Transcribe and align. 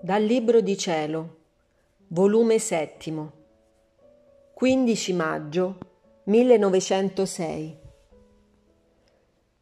Dal 0.00 0.22
Libro 0.22 0.60
di 0.60 0.76
Cielo, 0.76 1.36
volume 2.08 2.60
settimo, 2.60 3.32
15 4.54 5.12
maggio 5.14 5.78
1906. 6.24 7.78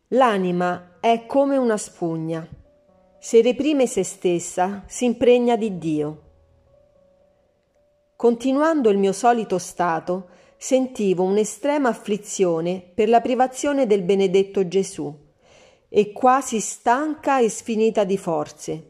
L'anima 0.08 0.96
è 1.00 1.24
come 1.24 1.56
una 1.56 1.78
spugna. 1.78 2.46
Se 3.18 3.40
reprime 3.40 3.86
se 3.86 4.02
stessa, 4.02 4.82
si 4.86 5.06
impregna 5.06 5.56
di 5.56 5.78
Dio. 5.78 6.22
Continuando 8.16 8.90
il 8.90 8.98
mio 8.98 9.12
solito 9.12 9.56
stato, 9.56 10.28
sentivo 10.62 11.22
un'estrema 11.22 11.88
afflizione 11.88 12.82
per 12.92 13.08
la 13.08 13.22
privazione 13.22 13.86
del 13.86 14.02
benedetto 14.02 14.68
Gesù 14.68 15.10
e 15.88 16.12
quasi 16.12 16.60
stanca 16.60 17.40
e 17.40 17.48
sfinita 17.48 18.04
di 18.04 18.18
forze. 18.18 18.88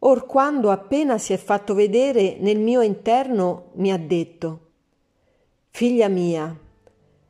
Or 0.00 0.26
quando 0.26 0.70
appena 0.70 1.16
si 1.16 1.32
è 1.32 1.38
fatto 1.38 1.72
vedere 1.72 2.36
nel 2.40 2.58
mio 2.58 2.82
interno 2.82 3.70
mi 3.76 3.90
ha 3.90 3.96
detto 3.96 4.60
Figlia 5.70 6.08
mia, 6.08 6.54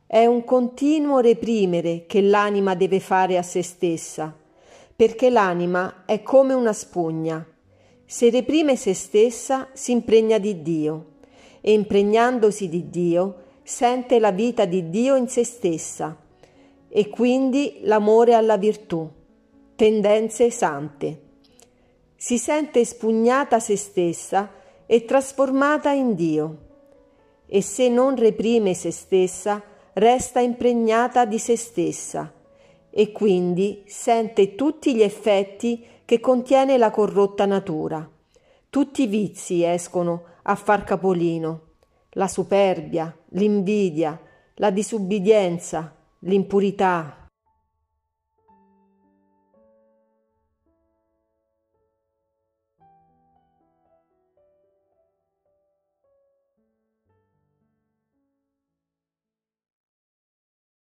è 0.05 0.25
un 0.25 0.43
continuo 0.43 1.19
reprimere 1.19 2.05
che 2.05 2.19
l'anima 2.19 2.75
deve 2.75 2.99
fare 2.99 3.37
a 3.37 3.43
se 3.43 3.63
stessa, 3.63 4.35
perché 4.93 5.29
l'anima 5.29 6.03
è 6.05 6.21
come 6.21 6.53
una 6.53 6.73
spugna 6.73 7.47
se 8.09 8.29
reprime 8.29 8.75
se 8.75 8.93
stessa, 8.93 9.69
si 9.71 9.93
impregna 9.93 10.37
di 10.37 10.61
Dio 10.61 11.15
e 11.67 11.73
impregnandosi 11.73 12.69
di 12.69 12.89
Dio, 12.89 13.35
sente 13.61 14.19
la 14.19 14.31
vita 14.31 14.63
di 14.63 14.89
Dio 14.89 15.17
in 15.17 15.27
se 15.27 15.43
stessa 15.43 16.15
e 16.87 17.09
quindi 17.09 17.79
l'amore 17.81 18.35
alla 18.35 18.55
virtù, 18.55 19.05
tendenze 19.75 20.49
sante. 20.49 21.21
Si 22.15 22.37
sente 22.37 22.85
spugnata 22.85 23.59
se 23.59 23.75
stessa 23.75 24.49
e 24.85 25.03
trasformata 25.03 25.91
in 25.91 26.15
Dio 26.15 26.57
e 27.45 27.61
se 27.61 27.89
non 27.89 28.15
reprime 28.15 28.73
se 28.73 28.91
stessa, 28.91 29.61
resta 29.91 30.39
impregnata 30.39 31.25
di 31.25 31.37
se 31.37 31.57
stessa 31.57 32.31
e 32.89 33.11
quindi 33.11 33.83
sente 33.87 34.55
tutti 34.55 34.95
gli 34.95 35.01
effetti 35.01 35.85
che 36.05 36.21
contiene 36.21 36.77
la 36.77 36.91
corrotta 36.91 37.45
natura. 37.45 38.09
Tutti 38.77 39.01
i 39.01 39.07
vizi 39.07 39.63
escono 39.63 40.25
a 40.43 40.53
far 40.53 40.83
capolino, 40.83 41.61
la 42.11 42.27
superbia, 42.27 43.11
l'invidia, 43.29 44.21
la 44.53 44.69
disubbidienza, 44.69 45.95
l'impurità, 46.19 47.26